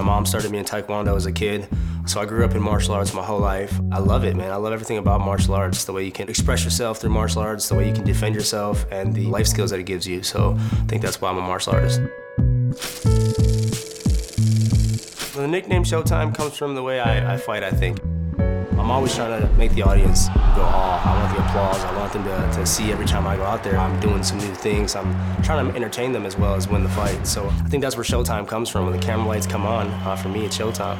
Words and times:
mom 0.00 0.24
started 0.24 0.50
me 0.50 0.58
in 0.58 0.64
Taekwondo 0.64 1.14
as 1.16 1.26
a 1.26 1.32
kid. 1.32 1.68
So 2.06 2.20
I 2.20 2.24
grew 2.24 2.44
up 2.44 2.52
in 2.52 2.62
martial 2.62 2.94
arts 2.94 3.14
my 3.14 3.22
whole 3.22 3.38
life. 3.38 3.78
I 3.92 3.98
love 3.98 4.24
it, 4.24 4.34
man. 4.34 4.50
I 4.50 4.56
love 4.56 4.72
everything 4.72 4.98
about 4.98 5.20
martial 5.20 5.54
arts, 5.54 5.84
the 5.84 5.92
way 5.92 6.04
you 6.04 6.10
can 6.10 6.28
express 6.28 6.64
yourself 6.64 6.98
through 6.98 7.10
martial 7.10 7.42
arts, 7.42 7.68
the 7.68 7.76
way 7.76 7.86
you 7.86 7.94
can 7.94 8.04
defend 8.04 8.34
yourself, 8.34 8.86
and 8.90 9.14
the 9.14 9.26
life 9.26 9.46
skills 9.46 9.70
that 9.70 9.78
it 9.78 9.84
gives 9.84 10.06
you. 10.06 10.22
So 10.22 10.56
I 10.58 10.86
think 10.86 11.02
that's 11.02 11.20
why 11.20 11.30
I'm 11.30 11.38
a 11.38 11.42
martial 11.42 11.74
artist. 11.74 12.00
The 15.36 15.46
nickname 15.48 15.84
Showtime 15.84 16.34
comes 16.34 16.56
from 16.56 16.74
the 16.74 16.82
way 16.82 17.00
I, 17.00 17.34
I 17.34 17.36
fight, 17.36 17.62
I 17.62 17.70
think. 17.70 18.00
I'm 18.82 18.90
always 18.90 19.14
trying 19.14 19.40
to 19.40 19.48
make 19.52 19.72
the 19.74 19.82
audience 19.82 20.26
go, 20.26 20.34
oh, 20.34 21.02
I 21.04 21.22
want 21.22 21.36
the 21.36 21.46
applause. 21.46 21.84
I 21.84 21.96
want 21.96 22.12
them 22.12 22.24
to, 22.24 22.58
to 22.58 22.66
see 22.66 22.90
every 22.90 23.06
time 23.06 23.28
I 23.28 23.36
go 23.36 23.44
out 23.44 23.62
there. 23.62 23.78
I'm 23.78 23.98
doing 24.00 24.24
some 24.24 24.38
new 24.38 24.52
things. 24.56 24.96
I'm 24.96 25.14
trying 25.44 25.70
to 25.70 25.76
entertain 25.76 26.10
them 26.10 26.26
as 26.26 26.36
well 26.36 26.56
as 26.56 26.66
win 26.66 26.82
the 26.82 26.88
fight. 26.88 27.24
So 27.24 27.46
I 27.46 27.68
think 27.68 27.80
that's 27.80 27.94
where 27.96 28.04
Showtime 28.04 28.48
comes 28.48 28.68
from. 28.68 28.86
When 28.86 28.98
the 28.98 29.06
camera 29.06 29.28
lights 29.28 29.46
come 29.46 29.64
on, 29.66 29.86
uh, 29.86 30.16
for 30.16 30.30
me, 30.30 30.44
it's 30.44 30.58
Showtime. 30.58 30.98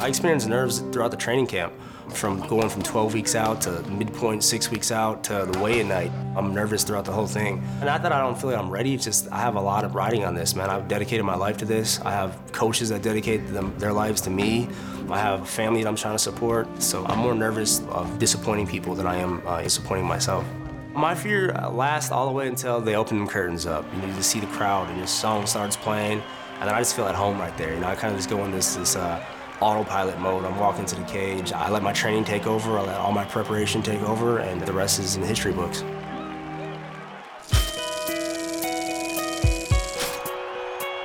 I 0.00 0.08
experienced 0.08 0.48
nerves 0.48 0.80
throughout 0.90 1.12
the 1.12 1.16
training 1.16 1.46
camp. 1.46 1.72
From 2.10 2.40
going 2.48 2.68
from 2.68 2.82
12 2.82 3.14
weeks 3.14 3.34
out 3.34 3.60
to 3.62 3.82
midpoint 3.90 4.42
six 4.42 4.70
weeks 4.70 4.90
out 4.90 5.22
to 5.24 5.48
the 5.50 5.58
weigh-in 5.60 5.88
night. 5.88 6.10
I'm 6.36 6.54
nervous 6.54 6.82
throughout 6.82 7.04
the 7.04 7.12
whole 7.12 7.26
thing. 7.26 7.62
Not 7.80 8.02
that 8.02 8.12
I 8.12 8.20
don't 8.20 8.36
feel 8.36 8.50
like 8.50 8.58
I'm 8.58 8.70
ready, 8.70 8.94
it's 8.94 9.04
just 9.04 9.30
I 9.30 9.38
have 9.38 9.56
a 9.56 9.60
lot 9.60 9.84
of 9.84 9.94
riding 9.94 10.24
on 10.24 10.34
this, 10.34 10.56
man. 10.56 10.70
I've 10.70 10.88
dedicated 10.88 11.24
my 11.24 11.36
life 11.36 11.56
to 11.58 11.64
this. 11.64 12.00
I 12.00 12.10
have 12.10 12.36
coaches 12.52 12.88
that 12.88 13.02
dedicate 13.02 13.46
them, 13.52 13.72
their 13.78 13.92
lives 13.92 14.20
to 14.22 14.30
me. 14.30 14.68
I 15.10 15.18
have 15.18 15.42
a 15.42 15.46
family 15.46 15.82
that 15.82 15.88
I'm 15.88 15.96
trying 15.96 16.14
to 16.14 16.18
support. 16.18 16.66
So 16.82 17.04
I'm 17.06 17.18
more 17.18 17.34
nervous 17.34 17.80
of 17.88 18.18
disappointing 18.18 18.66
people 18.66 18.94
than 18.94 19.06
I 19.06 19.16
am 19.16 19.46
uh, 19.46 19.62
disappointing 19.62 20.06
myself. 20.06 20.44
My 20.94 21.14
fear 21.14 21.52
lasts 21.70 22.10
all 22.10 22.26
the 22.26 22.32
way 22.32 22.48
until 22.48 22.80
they 22.80 22.96
open 22.96 23.24
the 23.24 23.30
curtains 23.30 23.66
up. 23.66 23.84
You 23.94 24.00
you 24.08 24.14
just 24.14 24.30
see 24.30 24.40
the 24.40 24.46
crowd 24.48 24.88
and 24.88 24.98
your 24.98 25.06
song 25.06 25.46
starts 25.46 25.76
playing, 25.76 26.22
and 26.58 26.68
then 26.68 26.74
I 26.74 26.80
just 26.80 26.96
feel 26.96 27.06
at 27.06 27.14
home 27.14 27.38
right 27.38 27.56
there. 27.56 27.74
You 27.74 27.80
know, 27.80 27.86
I 27.86 27.94
kind 27.94 28.12
of 28.12 28.18
just 28.18 28.28
go 28.28 28.44
in 28.44 28.50
this, 28.50 28.74
this 28.74 28.96
uh, 28.96 29.24
autopilot 29.60 30.18
mode. 30.18 30.44
I'm 30.44 30.58
walking 30.58 30.84
to 30.86 30.94
the 30.94 31.04
cage. 31.04 31.52
I 31.52 31.68
let 31.68 31.82
my 31.82 31.92
training 31.92 32.24
take 32.24 32.46
over. 32.46 32.78
I 32.78 32.82
let 32.82 32.96
all 32.96 33.12
my 33.12 33.24
preparation 33.24 33.82
take 33.82 34.02
over, 34.02 34.38
and 34.38 34.60
the 34.60 34.72
rest 34.72 34.98
is 34.98 35.16
in 35.16 35.22
the 35.22 35.26
history 35.26 35.52
books. 35.52 35.84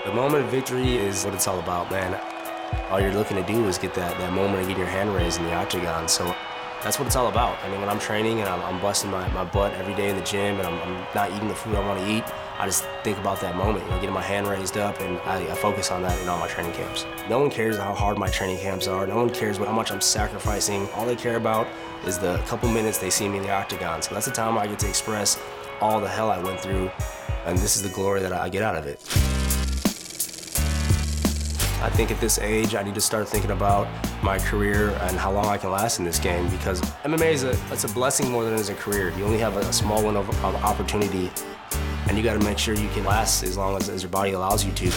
The 0.06 0.14
moment 0.14 0.45
of 0.45 0.52
victory 0.52 0.98
is 0.98 1.26
what 1.26 1.34
it's 1.34 1.48
all 1.48 1.60
about, 1.60 1.90
man. 1.90 2.20
All 2.92 3.00
you're 3.00 3.14
looking 3.14 3.38
to 3.38 3.44
do 3.44 3.68
is 3.68 3.78
get 3.78 3.94
that, 3.95 4.18
that 4.20 4.34
moment 4.34 4.62
of 4.62 4.67
getting 4.67 4.78
your 4.78 4.88
hand 4.88 5.14
raised 5.16 5.40
in 5.40 5.45
the 5.45 5.54
octagon. 5.54 6.08
So 6.08 6.36
that's 6.84 7.00
what 7.00 7.06
it's 7.06 7.16
all 7.16 7.28
about. 7.28 7.58
I 7.64 7.70
mean, 7.70 7.80
when 7.80 7.89
I'm 7.89 8.00
training 8.00 8.42
and 8.42 8.50
I'm, 8.50 8.62
I'm 8.62 8.81
busting 8.81 9.09
my, 9.09 9.28
my 9.30 9.45
butt 9.45 9.73
every 9.73 9.95
day 9.95 10.09
in 10.09 10.17
the 10.17 10.23
gym 10.23 10.58
and 10.59 10.67
I'm, 10.67 10.80
I'm 10.81 11.08
not 11.16 11.31
eating 11.31 11.48
the 11.48 11.56
food 11.56 11.76
I 11.76 11.88
want 11.88 12.00
to 12.00 12.12
eat, 12.12 12.23
I 12.59 12.66
just 12.66 12.86
think 13.03 13.17
about 13.17 13.42
that 13.42 13.56
moment, 13.56 13.84
you 13.86 13.92
know, 13.92 13.98
getting 13.98 14.14
my 14.14 14.22
hand 14.22 14.48
raised 14.48 14.78
up, 14.78 15.00
and 15.00 15.17
I, 15.22 15.38
I, 15.52 15.56
focus 15.56 15.92
on 15.92 16.04
that 16.04 16.20
in 16.22 16.30
all 16.30 16.38
my 16.38 16.48
training 16.48 16.73
camps. 16.73 17.06
No 17.28 17.39
one 17.39 17.50
cares 17.50 17.78
how 17.78 17.94
hard 17.94 18.17
my 18.17 18.28
training 18.28 18.59
camps 18.59 18.88
are. 18.88 19.08
No 19.08 19.17
one 19.17 19.30
cares 19.31 19.58
how 19.58 19.72
much 19.72 19.92
I'm 19.92 20.02
sacrificing. 20.02 20.88
All 20.92 21.06
they 21.06 21.16
care 21.16 21.38
about 21.38 21.67
is 22.06 22.20
the 22.20 22.38
couple 22.45 22.70
minutes 22.70 23.00
they 23.00 23.09
see 23.09 23.28
me 23.28 23.38
in 23.38 23.44
the 23.44 23.52
octagon. 23.52 24.02
So 24.02 24.14
that's 24.14 24.28
the 24.28 24.31
time 24.31 24.58
I 24.58 24.67
get 24.67 24.78
to 24.80 24.88
express 24.88 25.39
all 25.81 26.00
the 26.00 26.08
hell 26.08 26.30
I 26.30 26.39
went 26.39 26.59
through, 26.59 26.92
and 27.45 27.58
this 27.58 27.76
is 27.76 27.81
the 27.81 27.89
glory 27.89 28.22
that 28.22 28.34
I 28.34 28.50
get 28.50 28.61
out 28.61 28.76
of 28.76 28.86
it. 28.86 29.42
I 31.84 31.89
think 31.89 32.12
at 32.12 32.20
this 32.22 32.39
age, 32.39 32.76
I 32.76 32.81
need 32.81 32.95
to 32.95 33.02
start 33.02 33.28
thinking 33.28 33.52
about 33.52 33.89
my 34.23 34.39
career 34.39 34.92
and 35.02 35.17
how 35.17 35.34
long 35.34 35.48
I 35.48 35.58
can 35.58 35.70
last 35.70 36.00
in 36.00 36.06
this 36.06 36.17
game 36.17 36.50
because 36.50 36.80
MMA 37.03 37.34
is 37.34 37.44
a, 37.44 37.52
it's 37.73 37.84
a 37.84 37.89
blessing 37.89 38.31
more 38.31 38.45
than 38.45 38.53
it 38.53 38.59
is 38.62 38.70
a 38.70 38.73
career. 38.73 39.09
You 39.17 39.26
only 39.26 39.38
have 39.39 39.58
a, 39.58 39.73
small 39.73 40.02
window 40.02 40.22
of, 40.22 40.30
of 40.45 40.56
opportunity 40.64 41.30
and 42.08 42.17
you 42.17 42.23
got 42.23 42.39
to 42.39 42.45
make 42.45 42.58
sure 42.58 42.73
you 42.73 42.88
can 42.92 43.04
last 43.04 43.44
as 43.44 43.58
long 43.58 43.76
as, 43.76 43.89
as 43.89 44.02
your 44.02 44.10
body 44.10 44.32
allows 44.32 44.64
you 44.64 44.71
to. 44.71 44.92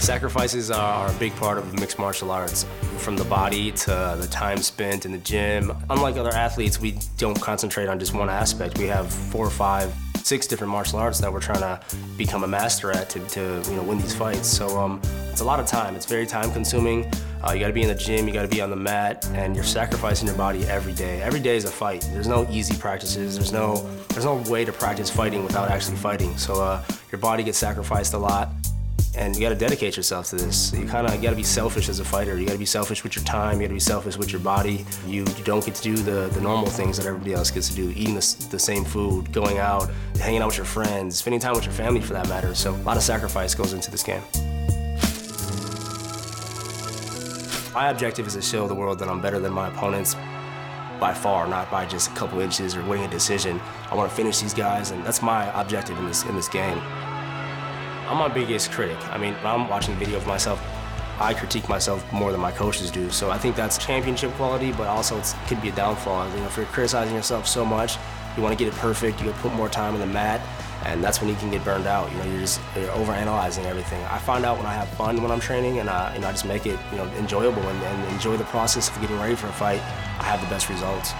Sacrifices 0.00 0.70
are 0.70 1.10
a 1.10 1.14
big 1.14 1.34
part 1.34 1.58
of 1.58 1.74
mixed 1.80 1.98
martial 1.98 2.30
arts, 2.30 2.64
from 2.98 3.16
the 3.16 3.24
body 3.24 3.72
to 3.72 4.16
the 4.20 4.28
time 4.30 4.58
spent 4.58 5.04
in 5.04 5.10
the 5.10 5.18
gym. 5.18 5.72
Unlike 5.90 6.18
other 6.18 6.30
athletes, 6.30 6.80
we 6.80 6.96
don't 7.18 7.40
concentrate 7.40 7.88
on 7.88 7.98
just 7.98 8.14
one 8.14 8.30
aspect. 8.30 8.78
We 8.78 8.86
have 8.86 9.12
four 9.12 9.44
or 9.44 9.50
five 9.50 9.92
six 10.32 10.46
different 10.46 10.70
martial 10.70 10.98
arts 10.98 11.18
that 11.18 11.30
we're 11.30 11.40
trying 11.40 11.60
to 11.60 11.78
become 12.16 12.42
a 12.42 12.48
master 12.48 12.90
at 12.90 13.10
to, 13.10 13.20
to 13.26 13.62
you 13.68 13.76
know 13.76 13.82
win 13.82 13.98
these 13.98 14.14
fights. 14.14 14.48
So 14.48 14.80
um, 14.80 14.98
it's 15.30 15.42
a 15.42 15.44
lot 15.44 15.60
of 15.60 15.66
time. 15.66 15.94
It's 15.94 16.06
very 16.06 16.24
time 16.24 16.50
consuming. 16.52 17.04
Uh, 17.44 17.52
you 17.52 17.60
got 17.60 17.66
to 17.66 17.74
be 17.74 17.82
in 17.82 17.88
the 17.88 17.94
gym, 17.94 18.26
you 18.26 18.32
got 18.32 18.40
to 18.40 18.48
be 18.48 18.62
on 18.62 18.70
the 18.70 18.82
mat, 18.90 19.28
and 19.34 19.54
you're 19.54 19.62
sacrificing 19.62 20.26
your 20.26 20.36
body 20.36 20.64
every 20.64 20.94
day. 20.94 21.20
Every 21.20 21.38
day 21.38 21.58
is 21.58 21.66
a 21.66 21.70
fight. 21.70 22.08
There's 22.14 22.28
no 22.28 22.46
easy 22.48 22.74
practices. 22.78 23.34
There's 23.36 23.52
no 23.52 23.86
there's 24.08 24.24
no 24.24 24.36
way 24.50 24.64
to 24.64 24.72
practice 24.72 25.10
fighting 25.10 25.44
without 25.44 25.70
actually 25.70 25.98
fighting. 25.98 26.34
So 26.38 26.62
uh, 26.62 26.82
your 27.10 27.18
body 27.18 27.42
gets 27.42 27.58
sacrificed 27.58 28.14
a 28.14 28.18
lot 28.18 28.48
and 29.14 29.34
you 29.34 29.42
got 29.42 29.50
to 29.50 29.54
dedicate 29.54 29.96
yourself 29.96 30.30
to 30.30 30.36
this. 30.36 30.72
You 30.72 30.86
kind 30.86 31.06
of 31.06 31.20
got 31.20 31.30
to 31.30 31.36
be 31.36 31.42
selfish 31.42 31.88
as 31.88 32.00
a 32.00 32.04
fighter. 32.04 32.38
You 32.38 32.46
got 32.46 32.52
to 32.52 32.58
be 32.58 32.64
selfish 32.64 33.02
with 33.02 33.14
your 33.14 33.24
time. 33.24 33.56
You 33.56 33.66
got 33.66 33.68
to 33.68 33.74
be 33.74 33.80
selfish 33.80 34.16
with 34.16 34.32
your 34.32 34.40
body. 34.40 34.86
You, 35.06 35.24
don't 35.44 35.64
get 35.64 35.74
to 35.74 35.82
do 35.82 35.96
the, 35.96 36.28
the 36.32 36.40
normal 36.40 36.70
things 36.70 36.96
that 36.96 37.06
everybody 37.06 37.34
else 37.34 37.50
gets 37.50 37.68
to 37.68 37.74
do, 37.74 37.90
eating 37.90 38.14
the, 38.14 38.46
the 38.50 38.58
same 38.58 38.84
food, 38.84 39.30
going 39.30 39.58
out, 39.58 39.90
hanging 40.18 40.40
out 40.40 40.46
with 40.46 40.56
your 40.56 40.66
friends, 40.66 41.16
spending 41.16 41.40
time 41.40 41.54
with 41.54 41.64
your 41.64 41.74
family 41.74 42.00
for 42.00 42.14
that 42.14 42.28
matter. 42.28 42.54
So 42.54 42.74
a 42.74 42.76
lot 42.76 42.96
of 42.96 43.02
sacrifice 43.02 43.54
goes 43.54 43.74
into 43.74 43.90
this 43.90 44.02
game. 44.02 44.22
My 47.74 47.88
objective 47.88 48.26
is 48.26 48.34
to 48.34 48.42
show 48.42 48.66
the 48.66 48.74
world 48.74 48.98
that 49.00 49.08
I'm 49.08 49.20
better 49.20 49.38
than 49.38 49.52
my 49.52 49.68
opponents 49.68 50.14
by 51.00 51.12
far, 51.12 51.46
not 51.46 51.70
by 51.70 51.84
just 51.84 52.10
a 52.10 52.14
couple 52.14 52.40
inches 52.40 52.76
or 52.76 52.84
winning 52.84 53.04
a 53.04 53.10
decision. 53.10 53.60
I 53.90 53.94
want 53.94 54.08
to 54.08 54.16
finish 54.16 54.40
these 54.40 54.54
guys, 54.54 54.90
and 54.90 55.04
that's 55.04 55.20
my 55.20 55.60
objective 55.60 55.98
in 55.98 56.06
this, 56.06 56.24
in 56.24 56.34
this 56.34 56.48
game. 56.48 56.80
I'm 58.12 58.18
my 58.18 58.28
biggest 58.28 58.70
critic. 58.72 58.98
I 59.08 59.16
mean, 59.16 59.32
when 59.36 59.46
I'm 59.46 59.70
watching 59.70 59.94
video 59.94 60.18
of 60.18 60.26
myself, 60.26 60.62
I 61.18 61.32
critique 61.32 61.66
myself 61.70 62.04
more 62.12 62.30
than 62.30 62.42
my 62.42 62.52
coaches 62.52 62.90
do. 62.90 63.08
So 63.10 63.30
I 63.30 63.38
think 63.38 63.56
that's 63.56 63.78
championship 63.78 64.30
quality, 64.32 64.70
but 64.70 64.86
also 64.86 65.18
it 65.18 65.34
could 65.46 65.62
be 65.62 65.70
a 65.70 65.72
downfall. 65.72 66.28
You 66.28 66.36
know, 66.36 66.44
if 66.44 66.58
you're 66.58 66.66
criticizing 66.66 67.14
yourself 67.14 67.48
so 67.48 67.64
much, 67.64 67.96
you 68.36 68.42
want 68.42 68.52
to 68.52 68.62
get 68.62 68.70
it 68.70 68.78
perfect, 68.78 69.22
you 69.22 69.30
put 69.40 69.54
more 69.54 69.70
time 69.70 69.94
in 69.94 70.00
the 70.00 70.06
mat, 70.06 70.42
and 70.84 71.02
that's 71.02 71.22
when 71.22 71.30
you 71.30 71.36
can 71.36 71.50
get 71.50 71.64
burned 71.64 71.86
out. 71.86 72.12
You 72.12 72.18
know, 72.18 72.24
you're 72.24 72.40
just 72.40 72.60
you're 72.76 72.88
overanalyzing 72.88 73.64
everything. 73.64 74.04
I 74.04 74.18
find 74.18 74.44
out 74.44 74.58
when 74.58 74.66
I 74.66 74.74
have 74.74 74.90
fun 74.90 75.22
when 75.22 75.30
I'm 75.30 75.40
training, 75.40 75.78
and 75.78 75.88
I, 75.88 76.14
you 76.14 76.20
know, 76.20 76.28
I 76.28 76.32
just 76.32 76.44
make 76.44 76.66
it 76.66 76.78
you 76.90 76.98
know 76.98 77.06
enjoyable 77.16 77.62
and, 77.62 77.82
and 77.82 78.12
enjoy 78.12 78.36
the 78.36 78.44
process 78.44 78.90
of 78.90 79.00
getting 79.00 79.18
ready 79.20 79.36
for 79.36 79.46
a 79.46 79.52
fight. 79.52 79.80
I 80.20 80.24
have 80.24 80.42
the 80.42 80.48
best 80.48 80.68
results. 80.68 81.14